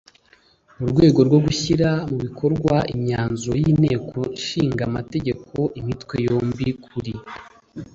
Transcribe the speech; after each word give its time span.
Mu 0.77 0.85
rwego 0.91 1.19
rwo 1.27 1.39
gushyira 1.45 1.89
mu 2.09 2.17
bikorwa 2.25 2.75
imyanzuro 2.95 3.55
y 3.63 3.65
Inteko 3.73 4.17
Ishinga 4.39 4.81
Amategeko 4.89 5.57
imitwe 5.79 6.15
yombi 6.27 6.67
kuri 6.85 7.13